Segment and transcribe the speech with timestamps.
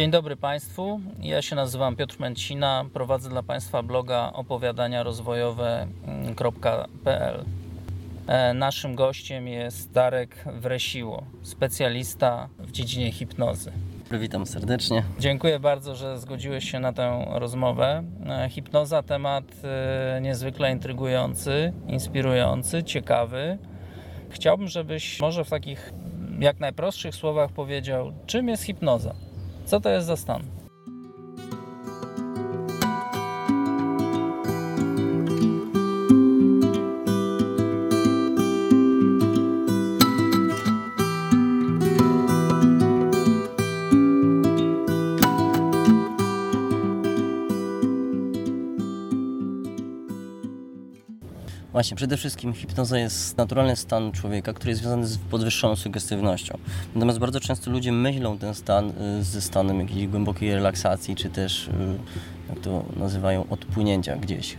[0.00, 1.00] Dzień dobry Państwu.
[1.22, 2.84] Ja się nazywam Piotr Męcina.
[2.92, 5.84] Prowadzę dla Państwa bloga opowiadania rozwojowe.pl.
[8.26, 13.72] E, naszym gościem jest Darek Wresiło, specjalista w dziedzinie hipnozy.
[14.10, 15.02] Witam serdecznie.
[15.18, 18.02] Dziękuję bardzo, że zgodziłeś się na tę rozmowę.
[18.26, 23.58] E, hipnoza temat e, niezwykle intrygujący, inspirujący, ciekawy.
[24.30, 25.92] Chciałbym, żebyś może w takich
[26.38, 29.14] jak najprostszych słowach powiedział, czym jest hipnoza.
[29.70, 30.42] Co to jest za stan?
[51.80, 56.58] Właśnie, przede wszystkim hipnoza jest naturalny stan człowieka, który jest związany z podwyższoną sugestywnością.
[56.94, 61.68] Natomiast bardzo często ludzie myślą ten stan y, ze stanem jakiejś głębokiej relaksacji, czy też,
[61.68, 61.70] y,
[62.48, 64.56] jak to nazywają, odpłynięcia gdzieś, y,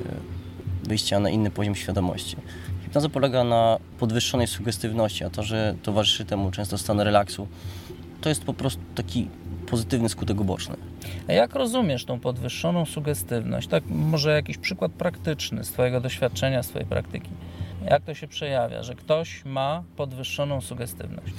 [0.84, 2.36] wyjścia na inny poziom świadomości.
[2.84, 7.48] Hipnoza polega na podwyższonej sugestywności, a to, że towarzyszy temu często stan relaksu,
[8.22, 9.28] to jest po prostu taki
[9.72, 10.76] pozytywny skutek uboczny.
[11.30, 13.68] A jak rozumiesz tą podwyższoną sugestywność?
[13.68, 17.30] Tak, może jakiś przykład praktyczny z Twojego doświadczenia, z Twojej praktyki.
[17.90, 21.34] Jak to się przejawia, że ktoś ma podwyższoną sugestywność?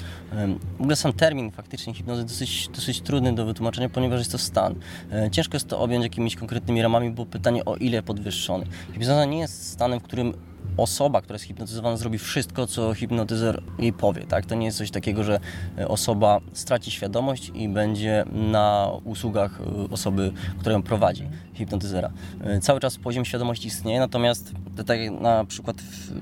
[0.79, 4.75] W ogóle sam termin faktycznie hipnozy dosyć, dosyć trudny do wytłumaczenia, ponieważ jest to stan.
[5.13, 8.67] E, Ciężko jest to objąć jakimiś konkretnymi ramami, bo pytanie o ile podwyższony.
[8.93, 10.35] Hipnoza nie jest stanem, w którym
[10.77, 14.23] osoba, która jest hipnotyzowana, zrobi wszystko, co hipnotyzer jej powie.
[14.27, 14.47] Tak?
[14.47, 15.41] To nie jest coś takiego, że
[15.79, 22.11] e, osoba straci świadomość i będzie na usługach e, osoby, która ją prowadzi, hipnotyzera.
[22.45, 24.53] E, Cały czas poziom świadomości istnieje, natomiast
[24.87, 26.13] tak na przykład w,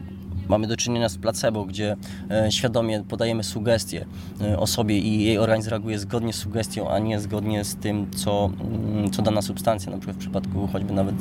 [0.48, 1.97] mamy do czynienia z placebo, gdzie
[2.50, 4.06] świadomie podajemy sugestie
[4.56, 9.10] osobie i jej organizm reaguje zgodnie z sugestią, a nie zgodnie z tym, co, mm,
[9.10, 11.14] co dana substancja, na przykład w przypadku choćby nawet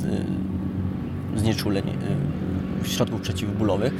[1.36, 1.84] znieczuleń,
[2.84, 3.92] środków przeciwbólowych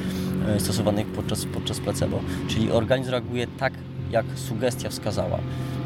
[0.48, 2.20] e, stosowanych podczas, podczas placebo.
[2.48, 3.72] Czyli organizm reaguje tak,
[4.10, 5.38] jak sugestia wskazała.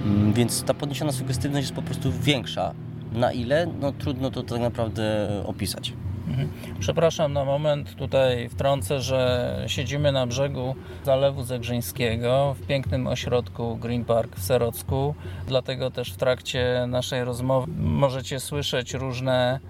[0.07, 2.75] Mm, Więc ta podniesiona sugestywność jest po prostu większa.
[3.13, 3.67] Na ile?
[3.81, 5.93] No trudno to tak naprawdę opisać.
[6.29, 6.49] Mhm.
[6.81, 10.75] Przepraszam na moment, tutaj wtrącę, że siedzimy na brzegu
[11.05, 15.15] Zalewu Zegrzyńskiego w pięknym ośrodku Green Park w Serocku.
[15.47, 19.61] Dlatego też w trakcie naszej rozmowy możecie słyszeć różne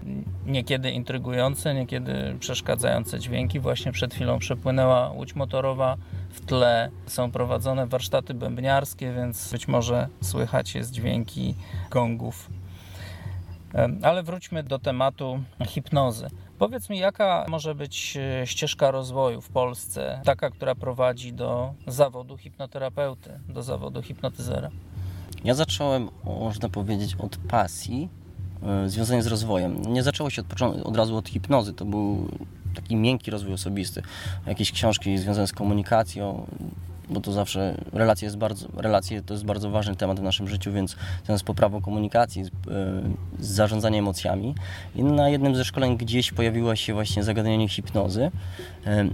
[0.47, 3.61] niekiedy intrygujące, niekiedy przeszkadzające dźwięki.
[3.61, 5.97] Właśnie przed chwilą przepłynęła łódź motorowa.
[6.31, 11.55] W tle są prowadzone warsztaty bębniarskie, więc być może słychać jest dźwięki
[11.91, 12.51] gongów
[14.03, 16.31] Ale wróćmy do tematu hipnozy.
[16.59, 22.37] Powiedz mi, jaka może być e, ścieżka rozwoju w Polsce, taka, która prowadzi do zawodu
[22.37, 24.71] hipnoterapeuty, do zawodu hipnotyzera?
[25.45, 28.09] Ja zacząłem, można powiedzieć, od pasji
[28.63, 29.83] e, związanej z rozwojem.
[29.83, 32.29] Nie zaczęło się od, od razu od hipnozy, to był
[32.75, 34.03] taki miękki rozwój osobisty.
[34.47, 36.47] Jakieś książki związane z komunikacją,
[37.09, 40.73] bo to zawsze relacje, jest bardzo, relacje to jest bardzo ważny temat w naszym życiu,
[40.73, 40.97] więc
[41.37, 42.51] z poprawą komunikacji, z, e,
[43.39, 44.55] z emocjami.
[44.95, 48.31] I na jednym ze szkoleń gdzieś pojawiło się właśnie zagadnienie hipnozy.
[48.87, 49.09] E,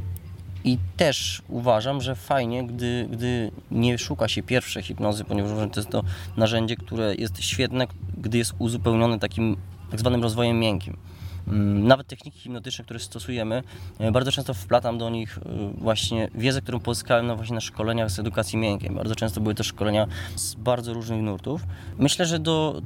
[0.65, 5.75] I też uważam, że fajnie, gdy, gdy nie szuka się pierwszej hipnozy, ponieważ uważam, że
[5.75, 6.03] to jest to
[6.37, 7.87] narzędzie, które jest świetne,
[8.19, 9.57] gdy jest uzupełnione takim
[9.91, 10.97] tak zwanym rozwojem miękkim.
[11.51, 13.63] Mm, Nawet techniki hipnotyczne, które stosujemy,
[13.99, 15.43] e, bardzo często wplatam do nich e,
[15.79, 18.91] właśnie wiedzę, którą pozyskałem na właśnie na szkoleniach z edukacji miękkiej.
[18.91, 20.07] Bardzo często były to szkolenia
[20.37, 21.63] z bardzo różnych nurtów.
[21.99, 22.83] Myślę, że do,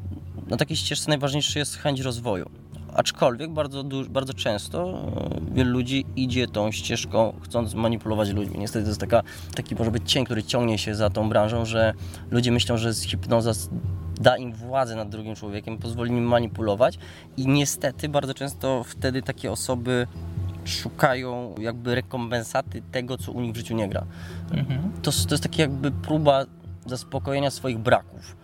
[0.47, 2.51] na takiej ścieżce najważniejsze jest chęć rozwoju.
[2.95, 5.09] Aczkolwiek bardzo, bardzo często
[5.51, 8.59] e, wielu ludzi idzie tą ścieżką, chcąc manipulować ludźmi.
[8.59, 9.23] Niestety to jest taka,
[9.55, 11.95] taki może być cień, który ciągnie się za tą branżą, że
[12.31, 13.53] ludzie myślą, że hipnoza
[14.21, 16.99] da im władzę nad drugim człowiekiem, pozwoli im manipulować
[17.37, 20.07] i niestety bardzo często wtedy takie osoby
[20.65, 24.05] szukają jakby rekompensaty tego, co u nich w życiu nie gra.
[24.51, 24.93] Mhm.
[25.03, 26.45] To, to jest taka jakby próba
[26.87, 28.37] zaspokojenia swoich braków.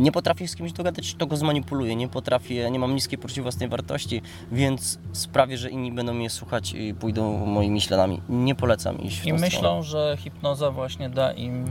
[0.00, 3.68] Nie potrafię z kimś dogadać, to go zmanipuluję, nie potrafię, nie mam niskiej poczucia własnej
[3.68, 8.22] wartości, więc sprawię, że inni będą mnie słuchać i pójdą moimi śladami.
[8.28, 11.64] Nie polecam iść w I myślą, że hipnoza właśnie da im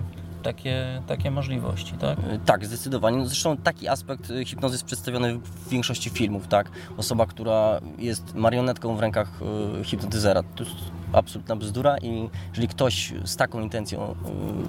[0.44, 2.20] takie, takie możliwości, tak?
[2.20, 3.18] Y, Tak, zdecydowanie.
[3.18, 6.72] No Zresztą taki aspekt y, hipnozy jest przedstawiony w większości filmów, tak?
[6.98, 9.42] Osoba, która jest marionetką w rękach
[9.82, 10.44] y, hipnotyzera.
[10.44, 10.76] To jest
[11.14, 14.16] absolutna bzdura i jeżeli ktoś z taką intencją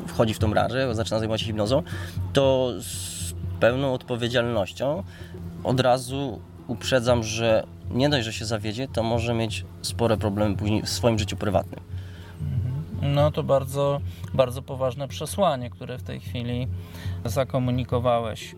[0.06, 1.82] wchodzi w tą branżę, zaczyna zajmować się hipnozą,
[2.32, 2.72] to
[3.60, 5.02] pełną odpowiedzialnością
[5.64, 10.82] od razu uprzedzam, że nie dość, że się zawiedzie, to może mieć spore problemy później
[10.82, 11.80] w swoim życiu prywatnym.
[13.02, 14.00] No to bardzo,
[14.34, 16.68] bardzo poważne przesłanie, które w tej chwili
[17.24, 18.54] zakomunikowałeś.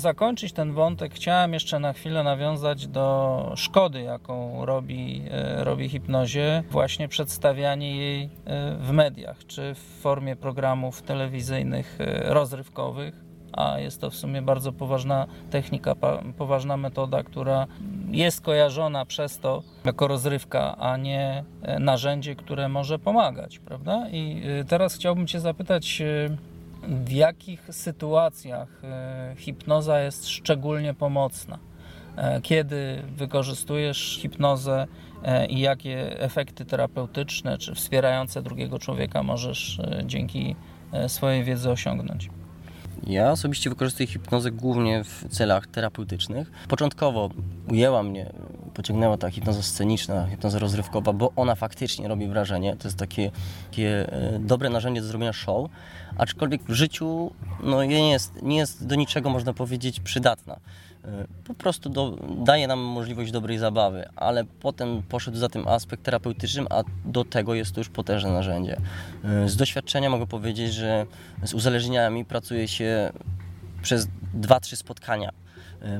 [0.00, 6.62] Zakończyć ten wątek, chciałem jeszcze na chwilę nawiązać do szkody, jaką robi, e, robi hipnozie,
[6.70, 14.00] właśnie przedstawianie jej e, w mediach, czy w formie programów telewizyjnych e, rozrywkowych a jest
[14.00, 15.94] to w sumie bardzo poważna technika,
[16.38, 17.66] poważna metoda, która
[18.10, 21.44] jest kojarzona przez to jako rozrywka, a nie
[21.80, 24.06] narzędzie, które może pomagać, prawda?
[24.12, 26.02] I teraz chciałbym Cię zapytać,
[26.82, 31.58] w jakich sytuacjach e, hipnoza jest szczególnie pomocna?
[32.16, 34.86] E, kiedy wykorzystujesz hipnozę
[35.22, 40.56] e, i jakie efekty terapeutyczne czy wspierające drugiego człowieka możesz dzięki
[41.08, 42.30] swojej wiedzy osiągnąć?
[43.06, 46.50] Ja osobiście wykorzystuję hipnozę głównie w celach terapeutycznych.
[46.68, 47.30] Początkowo
[47.70, 48.32] ujęła mnie,
[48.70, 52.76] pociągnęła ta hipnoza sceniczna, hipnoza rozrywkowa, bo ona faktycznie robi wrażenie.
[52.76, 53.30] To jest takie,
[53.70, 55.70] takie dobre narzędzie do zrobienia show,
[56.18, 57.30] aczkolwiek w życiu
[57.62, 60.56] no, nie, jest, nie jest do niczego, można powiedzieć, przydatna.
[61.04, 66.02] E, po prostu do, daje nam możliwość dobrej zabawy, ale potem poszedł za tym aspekt
[66.02, 68.80] terapeutyczny, a do tego jest to już potężne narzędzie.
[69.24, 71.06] E, z doświadczenia mogę powiedzieć, że
[71.42, 73.12] z uzależnieniami pracuje się
[73.82, 74.08] przez
[74.40, 75.49] 2-3 spotkania E,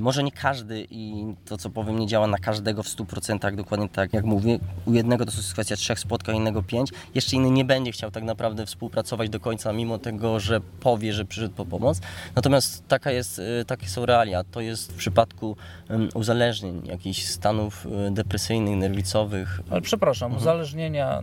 [0.00, 4.12] może nie każdy i to co powiem nie działa na każdego w 100% dokładnie tak
[4.12, 4.58] jak mówię.
[4.86, 6.90] U jednego to jest kwestia trzech spotkań, innego pięć.
[7.14, 11.24] Jeszcze inny nie będzie chciał tak naprawdę współpracować do końca, mimo tego, że powie, że
[11.24, 12.00] przyszedł po pomoc.
[12.36, 14.44] Natomiast taka jest, e, takie są realia.
[14.44, 15.56] To jest w przypadku
[16.14, 19.60] uzależnień, jakichś stanów e, depresyjnych, nerwicowych.
[19.70, 20.42] Ale przepraszam, mhm.
[20.42, 21.22] uzależnienia,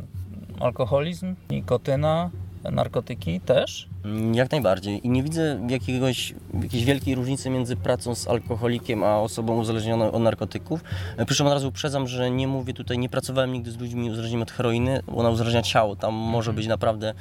[0.59, 2.29] alkoholizm, nikotyna,
[2.63, 3.87] narkotyki też?
[4.33, 5.07] Jak najbardziej.
[5.07, 6.33] I nie widzę jakiegoś,
[6.63, 10.83] jakiejś wielkiej różnicy między pracą z alkoholikiem, a osobą uzależnioną od narkotyków.
[11.25, 14.43] Przy czym od razu uprzedzam, że nie mówię tutaj, nie pracowałem nigdy z ludźmi uzależnionymi
[14.43, 15.95] od heroiny, bo ona uzależnia ciało.
[15.95, 17.13] Tam może być naprawdę,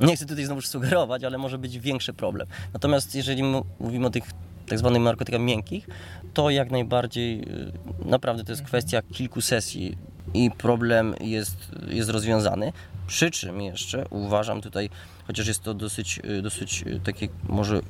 [0.00, 2.46] nie chcę tutaj znowu sugerować, ale może być większy problem.
[2.72, 3.42] Natomiast jeżeli
[3.80, 4.24] mówimy o tych
[4.68, 5.88] tak zwanych narkotykach miękkich,
[6.34, 7.72] to jak najbardziej y,
[8.08, 9.96] naprawdę to jest kwestia kilku sesji
[10.34, 11.56] i problem jest,
[11.88, 12.72] jest rozwiązany.
[13.06, 14.90] Przy czym jeszcze uważam tutaj,
[15.26, 17.80] chociaż jest to dosyć, y, dosyć y, takie, może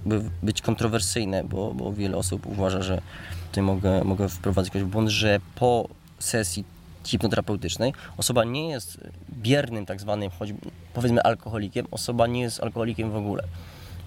[0.43, 3.03] być kontrowersyjne, bo, bo wiele osób uważa, że
[3.49, 5.89] tutaj mogę, mogę wprowadzić jakiś błąd, że po
[6.19, 6.65] sesji
[7.05, 8.99] hipnoterapeutycznej osoba nie jest
[9.33, 10.55] biernym tak zwanym, choć
[10.95, 13.43] powiedzmy alkoholikiem, osoba nie jest alkoholikiem w ogóle.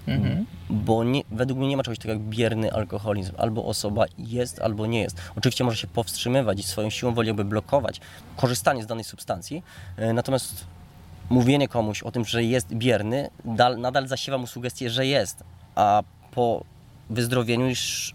[0.08, 0.46] Mhm.
[0.70, 3.32] Bo nie, według mnie nie ma czegoś takiego jak bierny alkoholizm.
[3.38, 5.16] Albo osoba jest, albo nie jest.
[5.36, 8.00] Oczywiście może się powstrzymywać i swoją siłą woli jakby blokować
[8.36, 9.62] korzystanie z danej substancji,
[9.96, 10.64] e, natomiast
[11.30, 15.44] mówienie komuś o tym, że jest bierny, dal, nadal zasiewa mu sugestię, że jest,
[15.74, 16.64] a po
[17.10, 18.14] wyzdrowieniu już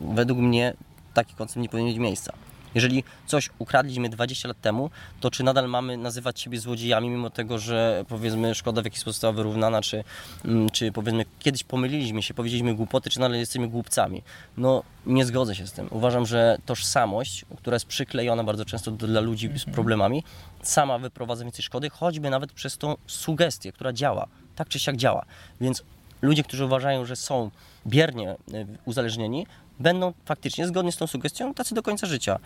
[0.00, 0.74] według mnie
[1.14, 2.32] taki koncept nie powinien mieć miejsca.
[2.76, 4.90] Jeżeli coś ukradliśmy 20 lat temu,
[5.20, 9.14] to czy nadal mamy nazywać siebie złodziejami, mimo tego, że powiedzmy szkoda w jakiś sposób
[9.14, 10.04] została wyrównana, czy,
[10.44, 14.22] mm, czy powiedzmy kiedyś pomyliliśmy się, powiedzieliśmy głupoty, czy nadal jesteśmy głupcami?
[14.56, 15.88] No nie zgodzę się z tym.
[15.90, 19.74] Uważam, że tożsamość, która jest przyklejona bardzo często dla ludzi z mhm.
[19.74, 20.24] problemami,
[20.62, 24.26] sama wyprowadza więcej szkody, choćby nawet przez tą sugestię, która działa.
[24.56, 25.24] Tak czy siak działa.
[25.60, 25.82] Więc
[26.22, 27.50] ludzie, którzy uważają, że są
[27.86, 28.36] biernie e,
[28.84, 29.46] uzależnieni,
[29.80, 32.38] będą faktycznie zgodnie z tą sugestią tacy do końca życia,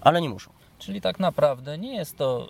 [0.00, 0.50] ale nie muszą.
[0.78, 2.48] Czyli tak naprawdę nie jest to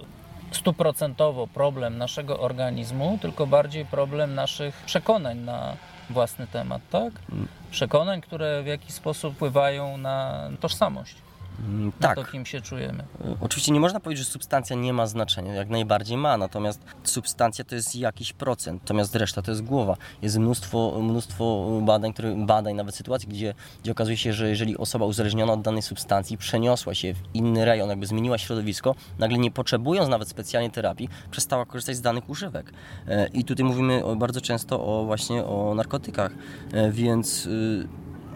[0.50, 5.76] stuprocentowo problem naszego organizmu, tylko bardziej problem naszych przekonań na
[6.11, 7.12] własny temat, tak?
[7.33, 7.49] Mm.
[7.71, 11.24] Przekonań, które w jakiś sposób wpływają na tożsamość.
[11.61, 12.16] Mm, tak.
[12.16, 13.04] to, kim się czujemy.
[13.40, 17.75] Oczywiście nie można powiedzieć, że substancja nie ma znaczenia, jak najbardziej ma, natomiast substancja to
[17.75, 19.96] jest jakiś procent, natomiast reszta to jest głowa.
[20.23, 25.06] Jest mnóstwo, mnóstwo badań, które, badań, nawet sytuacji, gdzie, gdzie okazuje się, że jeżeli osoba
[25.06, 30.08] uzależniona od danej substancji przeniosła się w inny rejon, jakby zmieniła środowisko, nagle nie potrzebując
[30.08, 32.73] nawet specjalnej terapii, przestała korzystać z danych używek.
[33.08, 36.32] E, I tutaj mówimy bardzo często o właśnie o narkotykach,
[36.73, 37.88] e, więc y,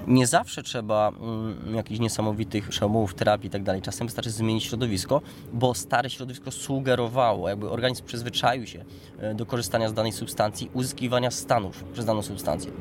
[0.09, 3.83] nie zawsze trzeba mm, jakichś niesamowitych przełomów, terapii i tak dalej.
[3.83, 5.21] Czasem wystarczy zmienić środowisko,
[5.53, 8.85] bo stare środowisko sugerowało, jakby organizm przyzwyczaił się
[9.19, 12.73] e, do korzystania z danej substancji, uzyskiwania stanów przez daną substancję.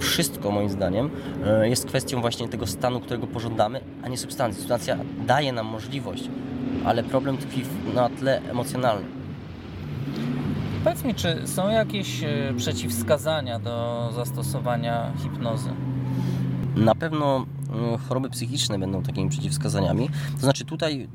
[0.00, 1.10] Wszystko moim zdaniem
[1.46, 4.60] e, jest kwestią właśnie tego stanu, którego pożądamy, a nie substancji.
[4.60, 6.24] Substancja daje nam możliwość,
[6.84, 7.62] ale problem tkwi
[7.94, 9.20] na tle emocjonalnym.
[10.84, 15.70] Powiedz mi, czy są jakieś e, przeciwwskazania do zastosowania hipnozy?
[16.84, 17.46] Na pewno
[17.94, 20.10] e, choroby psychiczne będą takimi przeciwwskazaniami.
[20.34, 21.08] To znaczy tutaj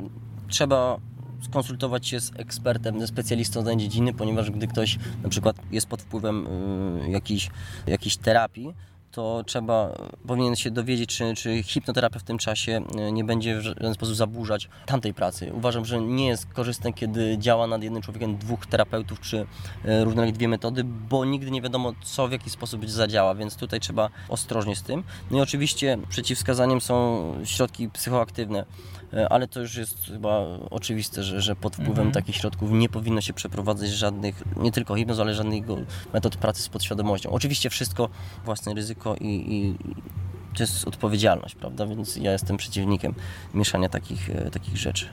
[0.47, 0.97] trzeba
[1.41, 6.01] skonsultować się z ekspertem, ze specjalistą danej dziedziny, ponieważ gdy ktoś na przykład jest pod
[6.01, 7.49] wpływem y, jakiejś,
[7.87, 8.73] jakiejś terapii,
[9.15, 13.61] to trzeba, powinien się dowiedzieć, czy, czy hipnoterapia w tym czasie e, nie będzie w
[13.61, 15.51] żaden sposób zaburzać tamtej pracy.
[15.53, 19.45] Uważam, że nie jest korzystne, kiedy działa nad jednym człowiekiem dwóch terapeutów, czy
[19.85, 23.79] e, równolegle dwie metody, bo nigdy nie wiadomo, co w jaki sposób zadziała, więc tutaj
[23.79, 25.03] trzeba ostrożnie z tym.
[25.31, 28.65] No i oczywiście przeciwwskazaniem są środki psychoaktywne,
[29.29, 32.11] ale to już jest chyba oczywiste, że, że pod wpływem Mhm.
[32.11, 35.63] takich środków nie powinno się przeprowadzać żadnych, nie tylko hipnoz, ale żadnych
[36.13, 37.29] metod pracy z podświadomością.
[37.29, 38.09] Oczywiście wszystko
[38.45, 39.75] własne ryzyko i, i
[40.57, 41.87] to jest odpowiedzialność, prawda?
[41.87, 43.13] Więc ja jestem przeciwnikiem
[43.53, 45.05] mieszania takich, e, takich rzeczy.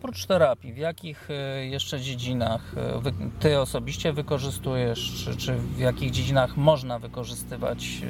[0.00, 6.10] Oprócz terapii, w jakich e, jeszcze dziedzinach e, ty osobiście wykorzystujesz, czy, czy w jakich
[6.10, 8.02] dziedzinach można wykorzystywać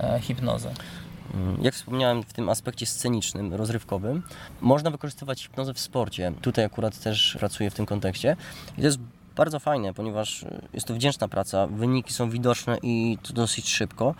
[0.00, 0.70] e, hipnozę?
[1.34, 4.22] Mm, Jak wspomniałem w tym aspekcie scenicznym, rozrywkowym,
[4.60, 6.32] można wykorzystywać hipnozę w sporcie.
[6.42, 8.36] Tutaj akurat też pracuję w tym kontekście
[8.72, 8.98] i to jest
[9.38, 14.14] bardzo fajne, ponieważ y, jest to wdzięczna praca, wyniki są widoczne i to dosyć szybko.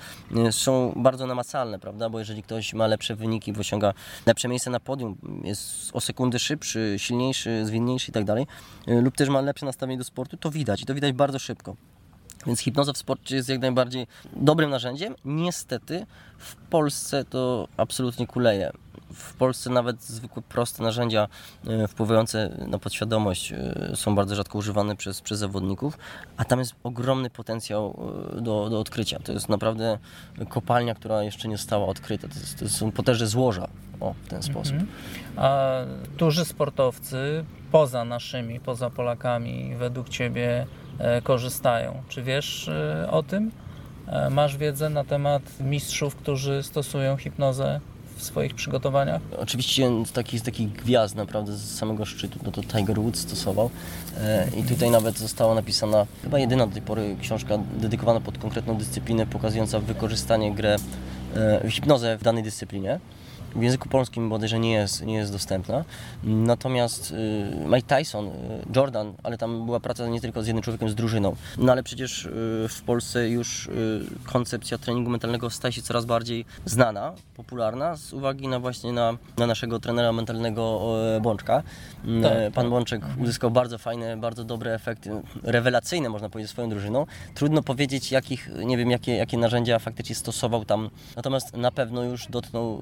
[0.48, 2.10] Y, Są bardzo namacalne, prawda?
[2.10, 3.94] Bo jeżeli ktoś ma lepsze wyniki, osiąga
[4.26, 8.46] lepsze miejsce na podium, jest o sekundy szybszy, silniejszy, zwinniejszy i tak dalej,
[8.88, 11.76] y, lub też ma lepsze nastawienie do sportu, to widać i to widać bardzo szybko.
[12.46, 15.14] Więc hipnoza w sporcie jest jak najbardziej dobrym narzędziem.
[15.24, 16.06] Niestety
[16.38, 18.70] w Polsce to absolutnie kuleje.
[19.18, 21.28] W Polsce nawet zwykłe proste narzędzia
[21.66, 25.98] e, wpływające na podświadomość e, są bardzo rzadko używane przez, przez zawodników,
[26.36, 29.18] a tam jest ogromny potencjał e, do, do odkrycia.
[29.18, 29.98] To jest naprawdę
[30.48, 32.28] kopalnia, która jeszcze nie została odkryta.
[32.28, 33.68] To, jest, to są potężne złoża
[34.00, 34.72] o, w ten sposób.
[34.72, 34.90] Mhm.
[35.36, 35.70] A
[36.18, 40.66] duży sportowcy poza naszymi, poza Polakami, według ciebie
[41.22, 42.02] korzystają.
[42.08, 42.70] Czy wiesz
[43.10, 43.50] o tym?
[44.30, 47.80] Masz wiedzę na temat mistrzów, którzy stosują hipnozę
[48.18, 49.22] w swoich przygotowaniach?
[49.38, 53.70] Oczywiście z takich, z takich gwiazd naprawdę z samego szczytu, no to Tiger Woods stosował
[54.20, 58.76] e, i tutaj nawet została napisana chyba jedyna do tej pory książka dedykowana pod konkretną
[58.76, 60.76] dyscyplinę, pokazująca wykorzystanie grę,
[61.36, 63.00] e, hipnozę w danej dyscyplinie.
[63.56, 65.84] W języku polskim bodajże nie jest, nie jest dostępna.
[66.24, 68.30] Natomiast y, Mike Tyson, y,
[68.76, 71.36] Jordan, ale tam była praca nie tylko z jednym człowiekiem, z drużyną.
[71.58, 72.30] No ale przecież y,
[72.68, 73.70] w Polsce już
[74.24, 79.46] koncepcja treningu mentalnego staje się coraz bardziej znana, popularna z uwagi na właśnie na, na
[79.46, 80.80] naszego trenera mentalnego
[81.16, 81.62] e, Bączka.
[82.04, 82.70] Mm, Tak, e, Pan tak.
[82.70, 85.10] Bączek uzyskał bardzo fajne, bardzo dobre efekty,
[85.42, 87.06] rewelacyjne można powiedzieć swoją drużyną.
[87.34, 92.26] Trudno powiedzieć jakich, nie wiem jakie, jakie narzędzia faktycznie stosował tam, natomiast na pewno już
[92.26, 92.80] dotknął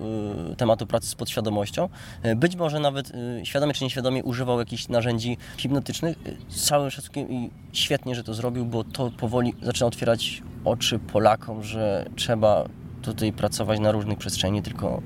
[0.53, 1.89] y, tematu pracy z podświadomością.
[2.23, 6.19] E, Być może nawet y, świadomie czy nieświadomie używał jakichś narzędzi hipnotycznych.
[6.49, 11.63] Z całym szacunkiem i świetnie, że to zrobił, bo to powoli zaczyna otwierać oczy Polakom,
[11.63, 12.65] że trzeba
[13.03, 15.03] tutaj pracować na różnych przestrzeniach, nie tylko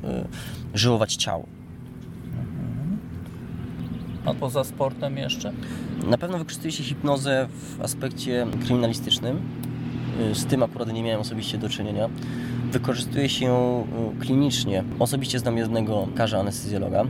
[0.74, 1.46] żyłować ciało.
[4.24, 5.52] A poza sportem jeszcze?
[6.06, 9.40] Na pewno wykorzystuje się hipnozę w aspekcie kryminalistycznym.
[10.32, 12.08] Z tym akurat nie miałem osobiście do czynienia.
[12.72, 13.86] Wykorzystuje się ją
[14.16, 14.84] y, klinicznie.
[14.98, 17.04] Osobiście znam jednego lekarza anestezjologa,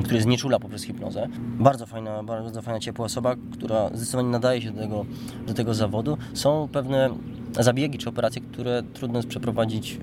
[0.00, 1.28] y, który znieczula poprzez hipnozę.
[1.40, 5.04] Bardzo fajna, bardzo fajna, ciepła osoba, która zdecydowanie nadaje się do tego,
[5.46, 6.18] do tego zawodu.
[6.34, 7.10] Są pewne
[7.60, 9.98] zabiegi czy operacje, które trudno jest przeprowadzić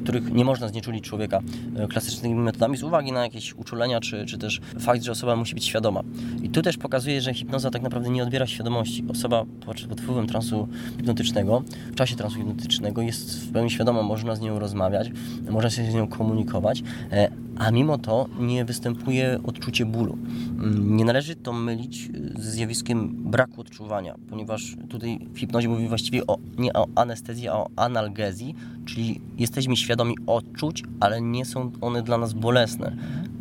[0.00, 1.40] których nie można znieczulić człowieka
[1.76, 5.54] e, klasycznymi metodami z uwagi na jakieś uczulenia, czy, czy też fakt, że osoba musi
[5.54, 6.02] być świadoma.
[6.42, 9.04] I tu też pokazuje, że hipnoza tak naprawdę nie odbiera świadomości.
[9.10, 14.40] Osoba pod, wpływem transu hipnotycznego, w czasie transu hipnotycznego jest w pełni świadoma, można z
[14.40, 15.10] nią rozmawiać,
[15.50, 16.82] można się z nią komunikować,
[17.12, 20.18] e, a mimo to nie występuje odczucie bólu.
[20.58, 25.88] Mm, Nie należy to mylić e, ze zjawiskiem braku odczuwania, ponieważ tutaj w hipnozie mówimy
[25.88, 31.70] właściwie o, nie o anestezji, a o analgezji, czyli jesteśmy świadomi odczuć, ale nie są
[31.80, 32.96] one dla nas bolesne.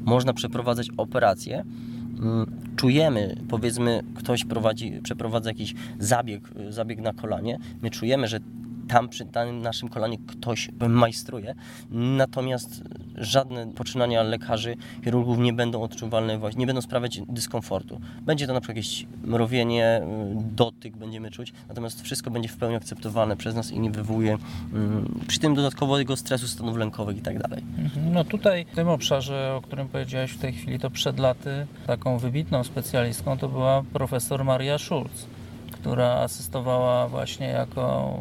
[0.05, 1.63] Można przeprowadzać operacje,
[2.19, 8.39] mm, czujemy, powiedzmy, ktoś prowadzi, przeprowadza jakiś zabieg, y, zabieg na kolanie, my czujemy, że
[8.87, 11.55] tam przy danym naszym kolanie ktoś majstruje,
[11.91, 12.83] natomiast
[13.15, 18.01] żadne poczynania lekarzy, chirurgów nie będą odczuwalne, nie będą sprawiać dyskomfortu.
[18.21, 22.75] Będzie to na przykład jakieś mrowienie, y, dotyk będziemy czuć, natomiast wszystko będzie w pełni
[22.75, 24.37] akceptowane przez nas i nie wywołuje
[24.73, 27.63] mm, przy tym dodatkowego stresu, stanów lękowych i tak dalej.
[27.77, 28.13] Mhm.
[28.13, 32.17] No tutaj w tym obszarze, o którym powiedziałeś w tej chwili, to przed laty taką
[32.17, 35.25] wybitną specjalistką to była profesor Maria Schulz,
[35.71, 38.13] która asystowała właśnie jako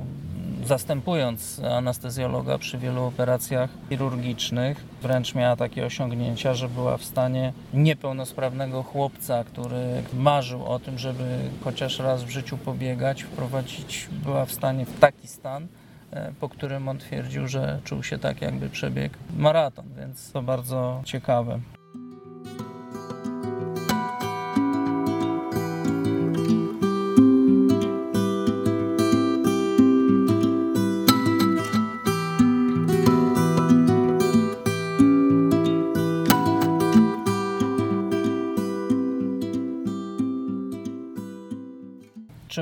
[0.65, 4.85] zastępując anestezjologa przy wielu operacjach chirurgicznych.
[5.03, 11.39] Wręcz miała takie osiągnięcia, że była w stanie niepełnosprawnego chłopca, który marzył o tym, żeby
[11.65, 15.67] chociaż raz w życiu pobiegać, wprowadzić, była w stanie w taki stan,
[16.11, 21.03] e, po którym on twierdził, że czuł się tak, jakby przebiegł maraton, więc to bardzo
[21.05, 21.61] ciekawe.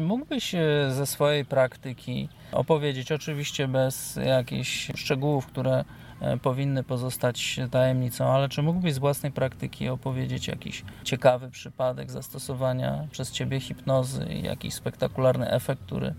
[0.01, 5.85] Czy mógłbyś e, ze swojej praktyki opowiedzieć, oczywiście bez jakichś szczegółów, które
[6.21, 13.07] e, powinny pozostać tajemnicą, ale czy mógłbyś z własnej praktyki opowiedzieć jakiś ciekawy przypadek zastosowania
[13.11, 16.15] przez Ciebie hipnozy i jakiś spektakularny efekt, który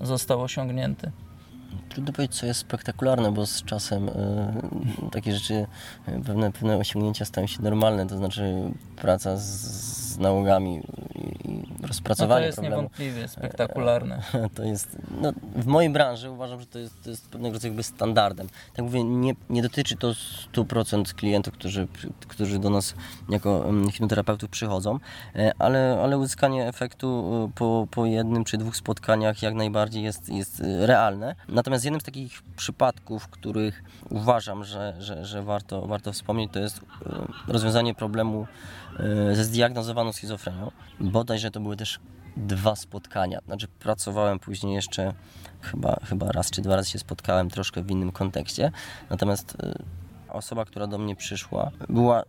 [0.00, 1.12] został osiągnięty?
[1.88, 4.12] Trudno powiedzieć, co jest spektakularne, bo z czasem y,
[5.12, 5.66] takie rzeczy,
[6.26, 8.54] pewne, pewne osiągnięcia stają się normalne, to znaczy
[8.96, 10.82] praca z, z nałogami
[11.14, 12.82] i, i rozpracowanie no to jest problemu.
[12.82, 14.22] niewątpliwie spektakularne.
[14.54, 17.82] To jest, no, w mojej branży uważam, że to jest, to jest pewnego rodzaju jakby
[17.82, 18.48] standardem.
[18.74, 20.12] Tak mówię, nie, nie dotyczy to
[20.54, 21.88] 100% klientów, którzy,
[22.28, 22.94] którzy do nas
[23.28, 24.98] jako hipnoterapeutów przychodzą,
[25.36, 30.28] e, ale, ale uzyskanie efektu e, po, po jednym czy dwóch spotkaniach jak najbardziej jest,
[30.28, 31.34] jest e, realne.
[31.48, 36.80] Natomiast jednym z takich przypadków, których uważam, że, że, że warto, warto wspomnieć, to jest
[37.48, 38.46] rozwiązanie problemu
[39.32, 40.70] ze zdiagnozowaną schizofrenią.
[41.00, 42.00] Bodajże to były też
[42.36, 43.40] dwa spotkania.
[43.46, 45.14] Znaczy pracowałem później jeszcze
[45.60, 48.72] chyba, chyba raz czy dwa razy się spotkałem troszkę w innym kontekście.
[49.10, 49.56] Natomiast
[50.28, 52.22] osoba, która do mnie przyszła, była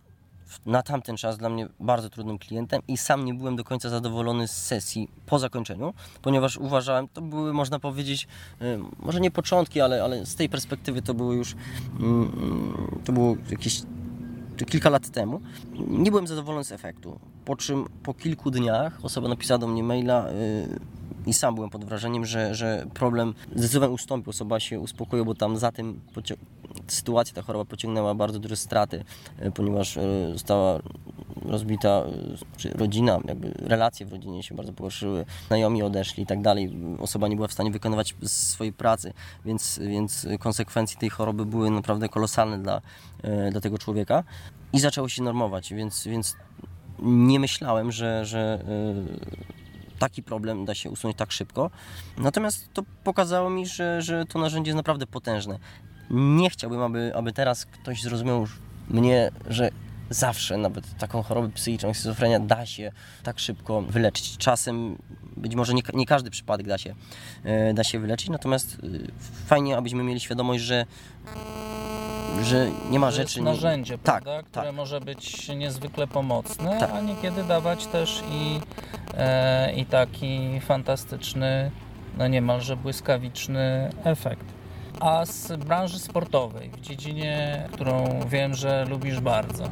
[0.66, 4.48] na tamten czas dla mnie bardzo trudnym klientem i sam nie byłem do końca zadowolony
[4.48, 8.28] z sesji po zakończeniu, ponieważ uważałem, to były można powiedzieć,
[8.98, 11.56] może nie początki, ale, ale z tej perspektywy to było już,
[13.04, 13.82] to było jakieś
[14.56, 15.40] kilka lat temu.
[15.88, 20.26] Nie byłem zadowolony z efektu, po czym po kilku dniach osoba napisała do mnie maila,
[21.26, 24.30] i sam byłem pod wrażeniem, że, że problem zdecydowanie ustąpił.
[24.30, 26.00] Osoba się uspokoiła, bo tam za tym
[26.88, 29.04] sytuacja, ta choroba pociągnęła bardzo duże straty,
[29.38, 30.80] e, ponieważ e, została
[31.44, 31.88] rozbita
[32.64, 36.76] e, rodzina, jakby relacje w rodzinie się bardzo pogorszyły, znajomi odeszli i tak dalej.
[36.98, 39.12] Osoba nie była w stanie wykonywać swojej pracy,
[39.44, 42.80] więc, więc konsekwencje tej choroby były naprawdę kolosalne dla,
[43.50, 44.24] dla tego człowieka
[44.72, 46.36] i zaczęło się normować, więc, więc
[46.98, 48.64] nie myślałem, że, że
[49.98, 51.70] taki problem da się usunąć tak szybko.
[52.18, 55.58] Natomiast to pokazało mi, że, że to narzędzie jest naprawdę potężne.
[56.10, 58.46] Nie chciałbym, aby, aby teraz ktoś zrozumiał
[58.88, 59.70] mnie, że
[60.14, 64.36] zawsze nawet taką chorobę psychiczną, schizofrenia da się tak szybko wyleczyć.
[64.36, 64.98] Czasem
[65.36, 66.94] być może nie, nie każdy przypadek da się,
[67.44, 68.86] e, da się wyleczyć, natomiast e,
[69.46, 70.86] fajnie, abyśmy mieli świadomość, że
[72.42, 73.40] że nie ma że rzeczy...
[73.40, 74.42] Jest narzędzie, tak, prawda?
[74.42, 74.74] które tak.
[74.74, 76.90] może być niezwykle pomocne, tak.
[76.90, 78.60] a niekiedy dawać też i,
[79.14, 81.70] e, i taki fantastyczny,
[82.18, 84.53] no niemalże błyskawiczny efekt.
[85.00, 89.64] A z branży sportowej, w dziedzinie, którą wiem, że lubisz bardzo,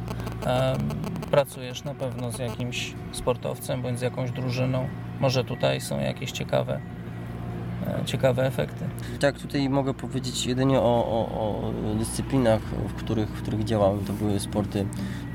[1.31, 4.87] pracujesz na pewno z jakimś sportowcem bądź z jakąś drużyną.
[5.19, 6.79] Może tutaj są jakieś ciekawe
[7.87, 8.85] E, ciekawe efekty.
[9.19, 14.05] Tak, tutaj mogę powiedzieć jedynie o, o, o dyscyplinach, w których, w których działałem.
[14.05, 14.85] To były sporty,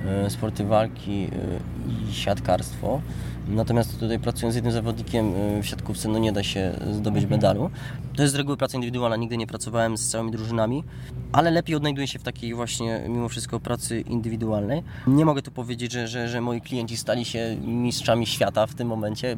[0.07, 3.01] e, sporty walki e, i siatkarstwo.
[3.49, 5.33] Natomiast tutaj pracując z jednym zawodnikiem
[5.63, 7.31] w siatkówce, no nie da się zdobyć mhm.
[7.31, 7.71] medalu.
[8.17, 10.85] To jest z reguły praca indywidualna, nigdy nie pracowałem z całymi drużynami,
[11.33, 14.83] ale lepiej odnajduję się w takiej właśnie, mimo wszystko, pracy indywidualnej.
[15.07, 18.89] Nie mogę tu powiedzieć, że, że, że moi klienci stali się mistrzami świata w tym
[18.89, 19.37] momencie.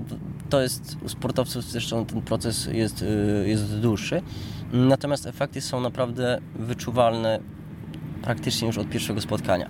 [0.51, 4.23] To jest u sportowców zresztą ten proces jest, y, jest dłuższy.
[4.73, 7.41] Natomiast efekty są naprawdę wyczuwalne
[8.23, 9.69] praktycznie już od pierwszego spotkania.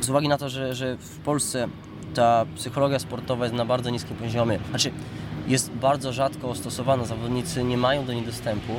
[0.00, 1.68] Z uwagi na to, że, że w Polsce
[2.14, 4.90] ta psychologia sportowa jest na bardzo niskim poziomie, znaczy
[5.48, 8.72] jest bardzo rzadko stosowana, zawodnicy nie mają do niej dostępu,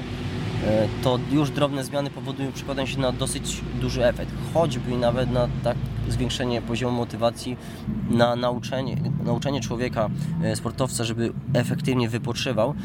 [0.68, 5.48] e, to już drobne zmiany powodują, przekładają się na dosyć duży efekt, choćby nawet na
[5.64, 5.78] tak
[6.10, 7.58] zwiększenie poziomu motywacji,
[8.10, 10.10] na nauczenie, nauczenie człowieka,
[10.44, 12.76] e, sportowca, żeby efektywnie wypoczywał,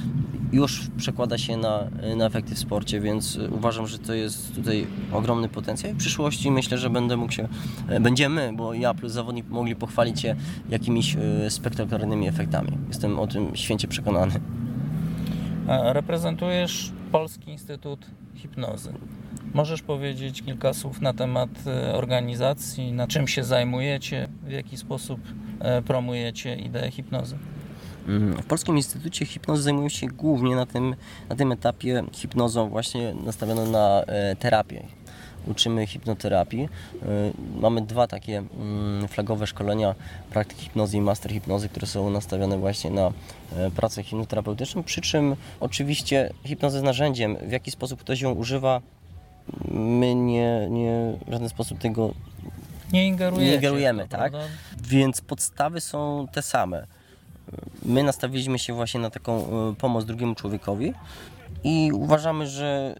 [0.55, 5.49] już przekłada się na, na efekty w sporcie, więc uważam, że to jest tutaj ogromny
[5.49, 5.93] potencjał.
[5.93, 7.49] W przyszłości myślę, że będę mógł się,
[7.89, 10.37] e, będziemy, bo ja plus zawodnik mogli pochwalić się
[10.69, 12.79] jakimiś e, spektakularnymi efektami.
[12.89, 14.41] Jestem o tym święcie przekonany.
[15.69, 18.93] Reprezentujesz Polski Instytut Hipnozy.
[19.55, 25.21] Możesz powiedzieć kilka słów na temat e, organizacji, na czym się zajmujecie, w jaki sposób
[25.85, 27.37] promujecie ideę hipnozy?
[28.09, 30.95] Mm, W Polskim Instytucie Hipnozy zajmują się głównie na tym,
[31.29, 34.83] na tym etapie hipnozą właśnie nastawioną na e, terapię.
[35.47, 36.63] Uczymy hipnoterapii.
[36.63, 37.07] E,
[37.61, 39.95] Mamy dwa takie mm, flagowe szkolenia
[40.31, 43.13] praktyk hipnozy i master hipnozy, które są nastawione właśnie na
[43.57, 48.81] e, pracę hipnoterapeutyczną, przy czym oczywiście hipnoza jest narzędziem, w jaki sposób ktoś ją używa,
[49.71, 52.15] my nie, nie w żaden sposób tego
[52.93, 53.05] Nie.
[53.49, 54.33] Nie ingerujemy, tak?
[54.83, 56.87] Więc podstawy są te same.
[57.85, 60.93] My nastawiliśmy się właśnie na taką e, pomoc drugiemu człowiekowi
[61.65, 62.97] i uważamy, że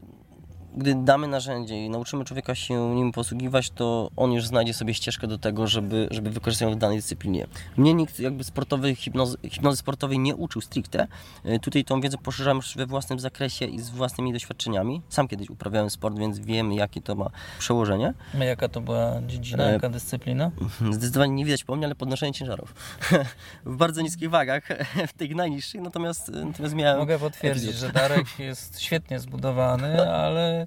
[0.77, 5.27] gdy damy narzędzie i nauczymy człowieka się nim posługiwać, to on już znajdzie sobie ścieżkę
[5.27, 7.47] do tego, żeby, żeby wykorzystać ją w danej dyscyplinie.
[7.77, 11.07] Mnie nikt jakby sportowej hipnozy, hipnozy sportowej nie uczył stricte.
[11.45, 15.03] E, Tutaj tą wiedzę poszerzam już we własnym zakresie i z własnymi doświadczeniami.
[15.09, 18.15] Sam kiedyś uprawiałem sport, więc wiem jakie to ma przełożenie.
[18.41, 20.51] A Jaka to była dziedzina, E, jaka dyscyplina?
[20.91, 22.75] Zdecydowanie nie widać po mnie, ale podnoszenie ciężarów.
[23.65, 24.69] w bardzo niskich wagach,
[25.09, 26.99] w tych najniższych, natomiast, natomiast miałem...
[26.99, 27.87] Mogę potwierdzić, epizod.
[27.89, 30.64] że Darek jest świetnie zbudowany, ale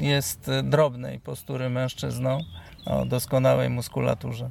[0.00, 2.40] jest drobnej postury mężczyzną
[2.86, 4.50] o doskonałej muskulaturze.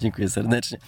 [0.00, 0.78] Dziękuję serdecznie.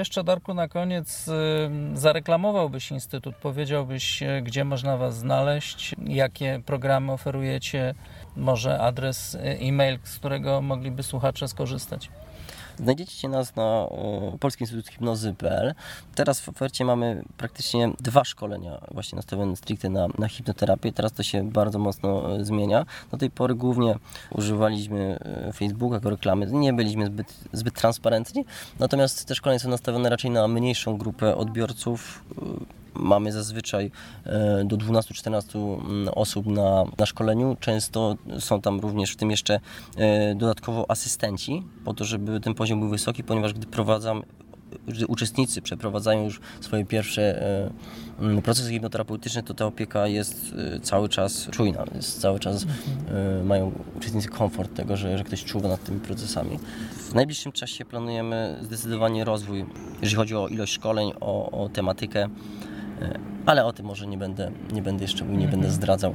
[0.00, 1.30] Jeszcze Darku na koniec
[1.94, 7.94] zareklamowałbyś Instytut, powiedziałbyś, y, gdzie można Was znaleźć, jakie programy oferujecie,
[8.36, 12.10] może adres y, e-mail, z którego mogliby słuchacze skorzystać.
[12.82, 15.74] Znajdziecie nas na e, Polski Instytut Hipnozy.pl.
[16.14, 20.92] Teraz w ofercie mamy praktycznie dwa szkolenia właśnie nastawione stricte na, na hipnoterapię.
[20.92, 22.86] Teraz to się bardzo mocno e, zmienia.
[23.10, 23.94] Do tej pory głównie
[24.30, 26.46] używaliśmy e, Facebooka jako reklamy.
[26.46, 28.44] Nie byliśmy zbyt, zbyt transparentni.
[28.78, 32.24] Natomiast te szkolenia są nastawione raczej na mniejszą grupę odbiorców.
[32.94, 33.90] Mamy zazwyczaj
[34.24, 37.56] e, do 12-14 mm, osób na, na szkoleniu.
[37.60, 39.60] Często są tam również w tym jeszcze
[39.96, 44.22] e, dodatkowo asystenci, po to, żeby ten poziom był wysoki, ponieważ gdy prowadzam,
[44.88, 47.70] gdy uczestnicy przeprowadzają już swoje pierwsze e,
[48.20, 52.66] mm, procesy hipnoterapeutyczne, to ta opieka jest cały czas czujna, jest cały czas
[53.08, 56.58] e, mają uczestnicy komfort tego, że, że ktoś czuwa nad tymi procesami.
[57.10, 59.64] W najbliższym czasie planujemy zdecydowanie rozwój,
[60.02, 62.28] jeżeli chodzi o ilość szkoleń, o, o tematykę,
[63.46, 66.14] ale o tym może nie będę, nie będę jeszcze mówił, nie będę zdradzał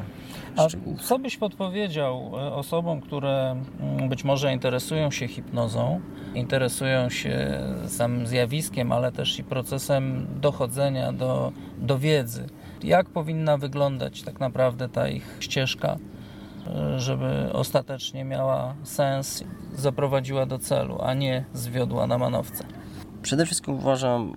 [0.58, 1.02] A szczegółów.
[1.02, 6.02] co byś podpowiedział e, osobom, które mm, być może interesują się hipnozą,
[6.36, 12.48] interesują się samym zjawiskiem, ale też i procesem dochodzenia do, do wiedzy?
[12.84, 15.98] Jak powinna wyglądać tak naprawdę ta ich ścieżka,
[16.68, 19.44] e, żeby ostatecznie miała sens,
[19.76, 22.64] zaprowadziła do celu, a nie zwiodła na manowce?
[23.22, 24.36] Przede wszystkim uważam,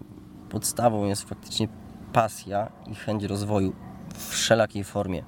[0.50, 1.68] podstawą jest faktycznie
[2.12, 3.72] pasja i chęć rozwoju
[4.14, 5.22] w wszelakiej formie.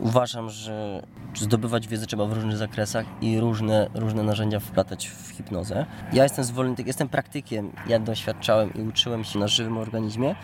[0.00, 5.86] Uważam, że zdobywać wiedzę trzeba w różnych zakresach i różne, różne narzędzia wplatać w hipnozę.
[6.12, 10.34] Ja jestem zwolennikiem, jestem praktykiem, ja doświadczałem i uczyłem się na żywym organizmie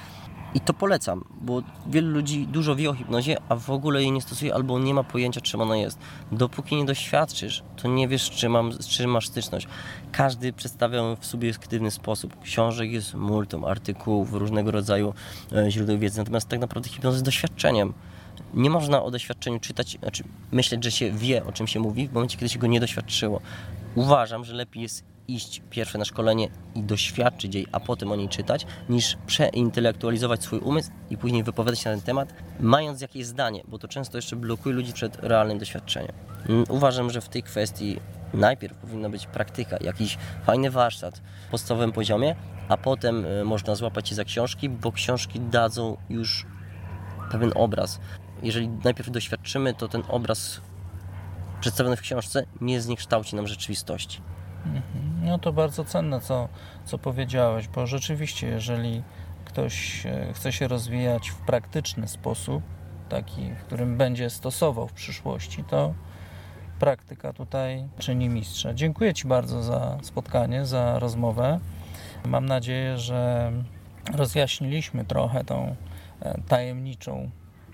[0.55, 4.23] i to polecam, bo wielu ludzi dużo wie o hipnozie, a w ogóle jej nie
[4.23, 5.99] stosuje albo nie ma pojęcia, czym ona jest.
[6.33, 9.69] Dopóki nie doświadczysz, to nie wiesz, z czym, mam, z czym masz styczność.
[10.13, 12.41] Każdy przedstawia ją w subiektywny sposób.
[12.41, 15.15] Książek jest multum, artykułów, różnego rodzaju
[15.53, 17.95] e, źródeł wiedzy, natomiast tak naprawdę hipnoza jest doświadczeniem.
[18.55, 22.13] Nie można o doświadczeniu czytać, znaczy myśleć, że się wie, o czym się mówi, w
[22.13, 23.41] momencie, kiedy się go nie doświadczyło.
[23.95, 28.29] Uważam, że lepiej jest iść pierwsze na szkolenie i doświadczyć jej, a potem o niej
[28.29, 33.63] czytać, niż przeintelektualizować swój umysł i później wypowiadać się na ten temat, mając jakieś zdanie,
[33.69, 36.13] bo to często jeszcze blokuje ludzi przed realnym doświadczeniem.
[36.49, 38.01] Mm, Uważam, że w tej kwestii
[38.35, 42.37] najpierw powinna być praktyka, jakiś fajny warsztat w podstawowym poziomie,
[42.69, 46.47] a potem y, można złapać się za książki, bo książki dadzą już
[47.31, 48.01] pewien obraz.
[48.43, 50.61] Jeżeli najpierw doświadczymy, to ten obraz
[51.61, 54.21] przedstawiony w książce nie zniekształci nam rzeczywistości.
[55.23, 56.49] No to bardzo cenne, co,
[56.85, 59.03] co powiedziałeś, bo rzeczywiście, jeżeli
[59.45, 62.63] ktoś e, chce się rozwijać w praktyczny sposób,
[63.09, 65.95] taki, w którym będzie stosował w przyszłości, to
[66.79, 68.75] praktyka tutaj czyni mistrza.
[68.75, 71.61] Dziękuję Ci bardzo za spotkanie, za rozmowę.
[72.25, 73.53] Mam nadzieję, że
[74.15, 75.77] rozjaśniliśmy trochę tą
[76.21, 77.31] e, tajemniczą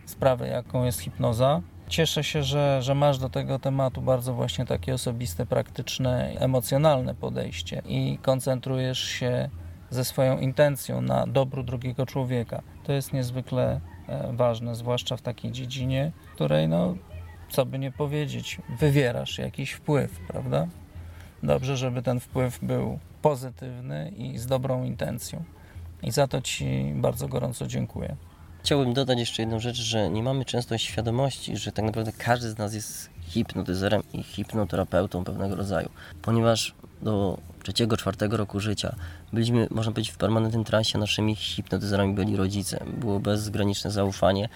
[0.06, 1.60] sprawę, jaką jest hipnoza.
[1.88, 7.82] Cieszę się, że, że masz do tego tematu bardzo właśnie takie osobiste, praktyczne, emocjonalne podejście
[7.86, 9.50] i koncentrujesz się
[9.90, 12.62] ze swoją intencją na dobru drugiego człowieka.
[12.84, 16.94] To jest niezwykle e, ważne, zwłaszcza w takiej dziedzinie, której, no,
[17.48, 20.66] co by nie powiedzieć, wywierasz jakiś wpływ, prawda?
[21.42, 25.44] dobrze, żeby ten wpływ był pozytywny i z dobrą intencją.
[26.02, 28.16] I za to Ci bardzo gorąco dziękuję.
[28.66, 32.58] Chciałbym dodać jeszcze jedną rzecz, że nie mamy często świadomości, że tak naprawdę każdy z
[32.58, 35.88] nas jest hipnotyzerem i hipnoterapeutą pewnego rodzaju,
[36.22, 38.96] ponieważ do trzeciego, czwartego roku życia
[39.32, 42.84] byliśmy, można powiedzieć, w permanentnym transie, naszymi hipnotyzerami byli rodzice.
[43.00, 44.48] Było bezgraniczne zaufanie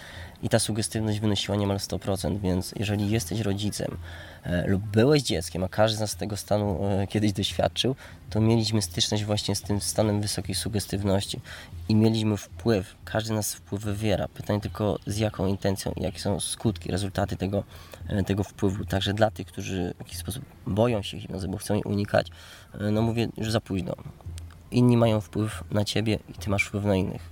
[0.42, 3.96] i ta sugestywność wynosiła niemal 100%, więc jeżeli jesteś rodzicem
[4.44, 7.96] e, lub byłeś dzieckiem, a każdy z nas tego stanu e, kiedyś doświadczył,
[8.30, 11.40] to mieliśmy styczność właśnie z tym stanem wysokiej sugestywności
[11.88, 14.28] i mieliśmy wpływ, każdy nas wpływ wywiera.
[14.28, 17.64] Pytanie tylko z jaką intencją i jakie są skutki, rezultaty tego,
[18.08, 18.84] e, tego wpływu.
[18.84, 22.26] Także dla tych, którzy w jakiś sposób boją się hipnozy, bo chcą jej unikać,
[22.74, 23.94] e, no mówię, już za późno.
[24.70, 27.30] Inni mają wpływ na ciebie i ty masz wpływ na innych.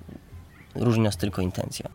[0.75, 1.89] Różni nas tylko intencja.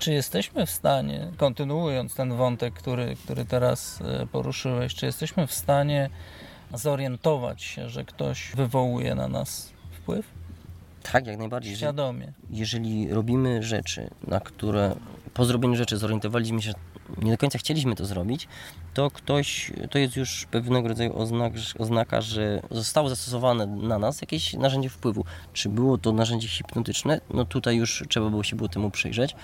[0.00, 5.52] Czy jesteśmy w stanie, kontynuując ten wątek, który, który teraz e, poruszyłeś, czy jesteśmy w
[5.52, 6.10] stanie
[6.74, 10.26] zorientować się, że ktoś wywołuje na nas wpływ?
[11.12, 11.70] Tak, jak najbardziej.
[11.70, 12.32] Jeżeli, Świadomie.
[12.50, 14.94] jeżeli robimy rzeczy, na które
[15.34, 16.72] po zrobieniu rzeczy zorientowaliśmy się,
[17.22, 18.48] nie do końca chcieliśmy to zrobić,
[18.94, 24.54] to ktoś, to jest już pewnego rodzaju oznak, oznaka, że zostało zastosowane na nas jakieś
[24.54, 25.24] narzędzie wpływu.
[25.52, 27.20] Czy było to narzędzie hipnotyczne?
[27.34, 29.34] No tutaj już trzeba było się było temu przyjrzeć.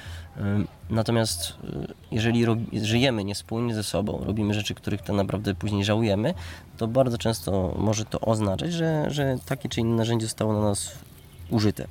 [0.90, 6.34] Natomiast y, jeżeli żyjemy niespójnie ze sobą, robimy rzeczy, których tak naprawdę później żałujemy,
[6.76, 10.92] to bardzo często może to oznaczać, że, że takie czy inne narzędzie zostało na nas
[11.50, 11.86] użyte.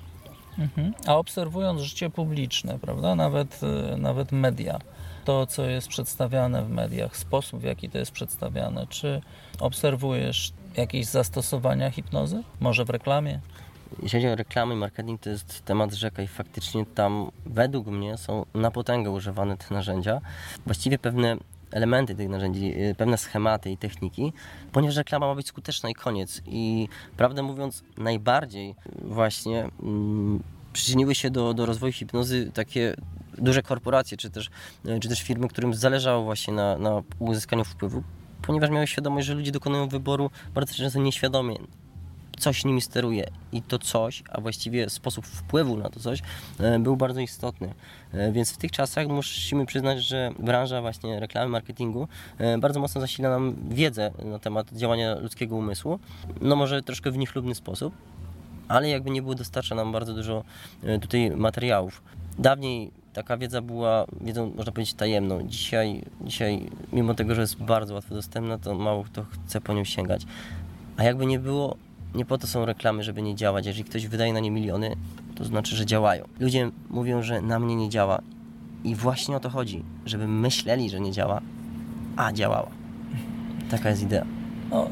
[0.57, 0.93] Mhm.
[1.07, 3.61] A obserwując życie publiczne, prawda, nawet,
[3.93, 4.79] e, nawet media,
[5.25, 9.21] to co jest przedstawiane w mediach, sposób w jaki to jest przedstawiane, czy
[9.59, 12.43] obserwujesz jakieś zastosowania hipnozy?
[12.59, 13.39] Może w reklamie?
[14.03, 18.17] Jeśli chodzi o reklamy i marketing, to jest temat rzeka i faktycznie tam według mnie
[18.17, 20.21] są na potęgę używane te narzędzia.
[20.65, 21.37] Właściwie pewne
[21.71, 24.33] elementy tych narzędzi, y, pewne schematy i techniki,
[24.71, 26.41] ponieważ reklama ma być skuteczna i koniec.
[26.45, 32.95] I prawdę mówiąc, najbardziej właśnie mm, przyczyniły się do, do rozwoju hipnozy takie
[33.37, 34.49] duże korporacje, czy też,
[34.85, 38.03] y, czy też firmy, którym zależało właśnie na, na uzyskaniu wpływu,
[38.41, 41.55] ponieważ miały świadomość, że ludzie dokonują wyboru bardzo często nieświadomie
[42.39, 46.19] coś nimi steruje i to coś, a właściwie sposób wpływu na to coś
[46.59, 47.73] e, był bardzo istotny.
[48.13, 53.01] E, Więc w tych czasach musimy przyznać, że branża właśnie reklamy, marketingu e, bardzo mocno
[53.01, 55.99] zasila nam wiedzę na temat działania ludzkiego umysłu.
[56.41, 57.93] No może troszkę w niechlubny sposób,
[58.67, 60.43] ale jakby nie było, dostarcza nam bardzo dużo
[60.83, 62.03] e, tutaj materiałów.
[62.39, 65.47] Dawniej taka wiedza była wiedzą, można powiedzieć, tajemną.
[65.47, 69.83] Dzisiaj, dzisiaj mimo tego, że jest bardzo łatwo dostępna, to mało kto chce po nią
[69.83, 70.25] sięgać.
[70.97, 71.75] A jakby nie było,
[72.15, 73.65] nie po to są reklamy, żeby nie działać.
[73.65, 74.95] Jeżeli ktoś wydaje na nie miliony,
[75.35, 76.25] to znaczy, że działają.
[76.39, 78.21] Ludzie mówią, że na mnie nie działa.
[78.83, 81.41] I właśnie o to chodzi, żeby myśleli, że nie działa,
[82.15, 82.69] a działała.
[83.71, 84.25] Taka jest idea.
[84.71, 84.89] No,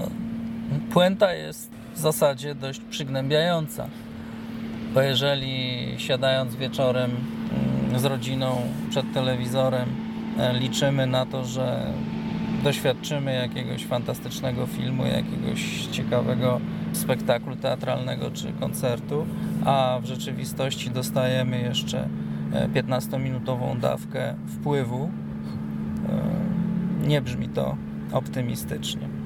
[0.94, 3.88] puenta jest w zasadzie dość przygnębiająca,
[4.94, 7.12] bo jeżeli siadając wieczorem
[8.00, 9.90] z rodziną przed telewizorem
[10.38, 11.94] e, liczymy na to, że
[12.64, 16.60] doświadczymy jakiegoś fantastycznego filmu, jakiegoś ciekawego
[16.94, 19.26] spektaklu teatralnego czy koncertu,
[19.66, 22.08] a w rzeczywistości dostajemy jeszcze
[22.54, 25.10] e, 15-minutową dawkę wpływu,
[27.04, 27.78] e, nie brzmi to
[28.12, 29.23] optymistycznie.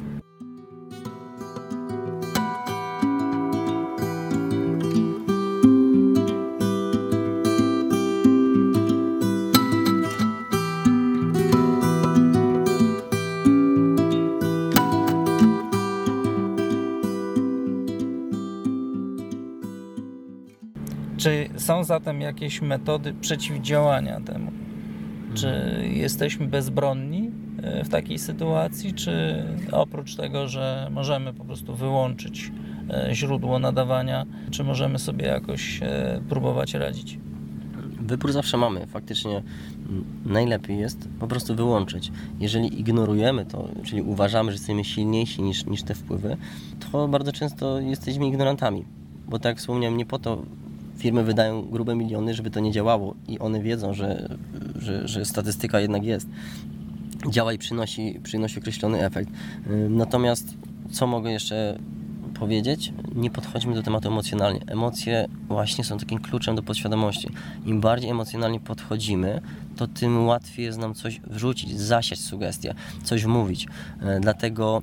[21.28, 24.52] Czy są zatem jakieś metody przeciwdziałania temu?
[25.34, 25.50] Czy
[25.94, 27.32] jesteśmy bezbronni
[27.64, 32.52] e, w takiej sytuacji, czy oprócz tego, że możemy po prostu wyłączyć
[32.90, 37.20] e, źródło nadawania, czy możemy sobie jakoś e, próbować radzić?
[38.02, 38.88] Wybór zawsze mamy.
[38.88, 39.44] Faktycznie
[40.26, 42.12] najlepiej jest po prostu wyłączyć.
[42.40, 46.38] Jeżeli ignorujemy to, czyli uważamy, że jesteśmy silniejsi niż, niż te wpływy,
[46.80, 48.86] to bardzo często jesteśmy ignorantami.
[49.30, 50.44] Bo tak jak wspomniałem, nie po to
[50.98, 54.38] firmy wydają grube miliony, żeby to nie działało i one wiedzą, że,
[54.76, 56.28] że, że statystyka jednak jest.
[57.30, 59.30] Działa i przynosi, przynosi określony efekt.
[59.90, 60.54] Natomiast
[60.92, 61.80] co mogę jeszcze
[62.40, 64.60] powiedzieć, nie podchodźmy do tematu emocjonalnie.
[64.68, 67.30] Emocje właśnie są takim kluczem do podświadomości.
[67.66, 69.42] Im bardziej emocjonalnie podchodzimy,
[69.76, 73.68] to tym łatwiej jest nam coś wrzucić, zasiać sugestię, coś mówić.
[74.02, 74.82] E, Dlatego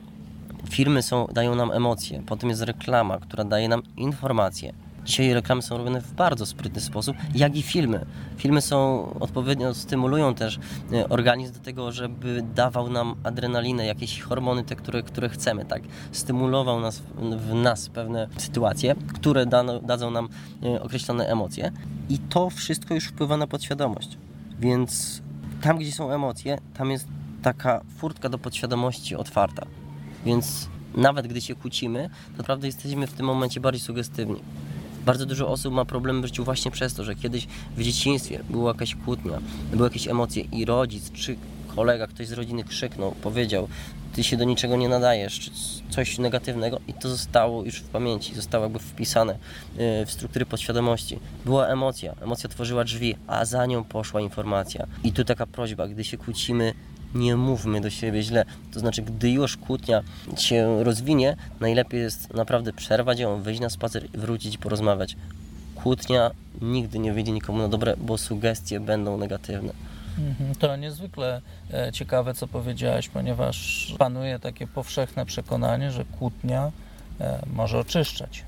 [0.70, 4.72] firmy są, dają nam emocje, potem jest reklama, która daje nam informacje.
[5.04, 8.06] Dzisiaj reklamy są robione w bardzo sprytny sposób, jak i filmy.
[8.36, 10.58] Filmy są odpowiednio stymulują też
[10.92, 15.82] e, organizm do tego, żeby dawał nam adrenalinę, jakieś hormony, te, które, które chcemy, tak.
[16.12, 17.02] Stymulował nas,
[17.38, 20.28] w nas pewne sytuacje, które dano, dadzą nam
[20.62, 21.72] e, określone emocje
[22.08, 24.18] i to wszystko już wpływa na podświadomość.
[24.60, 25.22] Więc
[25.60, 27.06] tam, gdzie są emocje, tam jest
[27.42, 29.66] taka furtka do podświadomości otwarta.
[30.24, 34.40] Więc nawet gdy się kłócimy, to naprawdę jesteśmy w tym momencie bardziej sugestywni.
[35.04, 38.70] Bardzo dużo osób ma problemy w życiu właśnie przez to, że kiedyś w dzieciństwie była
[38.70, 39.38] jakaś kłótnia,
[39.72, 41.36] były jakieś emocje i rodzic czy
[41.76, 43.68] kolega, ktoś z rodziny krzyknął, powiedział,
[44.12, 45.50] ty się do niczego nie nadajesz, czy
[45.90, 51.18] coś negatywnego i to zostało już w pamięci, zostało jakby wpisane y, w struktury podświadomości.
[51.44, 54.86] Była emocja, emocja tworzyła drzwi, a za nią poszła informacja.
[55.04, 56.74] I tu taka prośba, gdy się kłócimy,
[57.14, 58.44] nie mówmy do siebie źle.
[58.72, 60.02] To znaczy, gdy już kłótnia
[60.36, 65.16] się rozwinie, najlepiej jest naprawdę przerwać ją, wyjść na spacer i wrócić i porozmawiać.
[65.74, 66.30] Kłótnia
[66.62, 69.72] nigdy nie wyjdzie nikomu na dobre, bo sugestie będą negatywne.
[70.18, 71.40] Mhm, To niezwykle
[71.72, 76.72] e, ciekawe, co powiedziałeś, ponieważ panuje takie powszechne przekonanie, że kłótnia
[77.20, 78.44] e, może oczyszczać.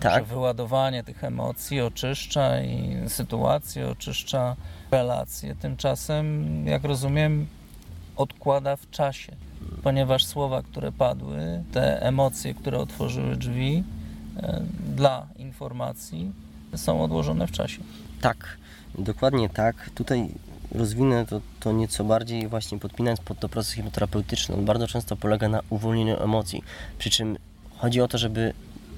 [0.00, 0.24] Tak.
[0.24, 4.56] Że wyładowanie tych emocji oczyszcza i sytuację oczyszcza
[4.90, 5.54] relacje.
[5.54, 7.46] Tymczasem, jak rozumiem,
[8.20, 9.32] odkłada w czasie,
[9.82, 13.84] ponieważ słowa, które padły, te emocje, które otworzyły drzwi
[14.36, 14.62] e,
[14.96, 16.32] dla informacji,
[16.76, 17.82] są odłożone w czasie.
[18.20, 18.56] Tak,
[18.98, 19.90] dokładnie tak.
[19.94, 20.28] Tutaj
[20.72, 24.54] rozwinę to, to nieco bardziej, właśnie podpinając pod to proces hipnoterapeutyczny.
[24.54, 26.62] On bardzo często polega na uwolnieniu emocji.
[26.98, 27.36] Przy czym
[27.76, 28.52] chodzi o to, żeby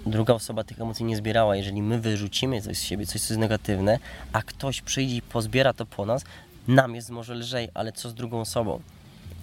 [0.06, 1.56] druga osoba tych emocji nie zbierała.
[1.56, 3.98] Jeżeli my wyrzucimy coś z siebie, coś, co jest negatywne,
[4.32, 6.24] a ktoś przyjdzie i pozbiera to po nas,
[6.68, 8.80] nam jest może lżej, ale co z drugą osobą?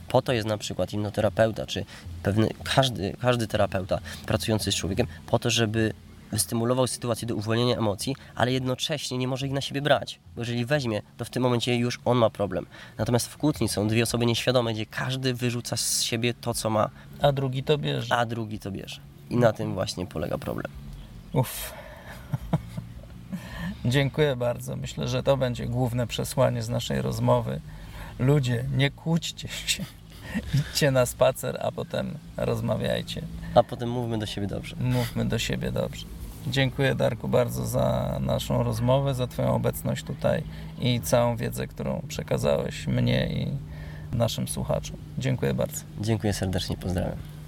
[0.10, 1.86] Po to jest na przykład hipnoterapeuta, czy
[2.24, 5.94] pewny, każdy, każdy terapeuta pracujący z człowiekiem, po to, żeby
[6.32, 10.20] wystymulował sytuację do uwolnienia emocji, ale jednocześnie nie może ich na siebie brać.
[10.36, 12.66] Bo jeżeli weźmie, to w tym momencie już on ma problem.
[12.98, 16.90] Natomiast w kłótni są dwie osoby nieświadome, gdzie każdy wyrzuca z siebie to, co ma,
[17.22, 18.16] A drugi to bierze.
[18.16, 19.02] a drugi to bierze.
[19.30, 20.72] I na tym właśnie polega problem.
[21.34, 21.74] Uff.
[23.86, 24.76] Dziękuję bardzo.
[24.76, 27.62] Myślę, że to będzie główne przesłanie z naszej rozmowy.
[28.20, 29.86] Ludzie, nie kłóćcie się.
[30.54, 33.22] Idźcie na spacer, a potem rozmawiajcie.
[33.56, 34.76] A potem mówmy do siebie dobrze.
[34.80, 36.06] Mówmy do siebie dobrze.
[36.48, 40.44] Dziękuję Darku bardzo za naszą rozmowę, za Twoją obecność tutaj
[40.80, 43.52] i całą wiedzę, którą przekazałeś mnie i
[44.16, 44.98] naszym słuchaczom.
[45.18, 45.82] Dziękuję bardzo.
[46.02, 47.39] Dziękuję serdecznie, pozdrawiam.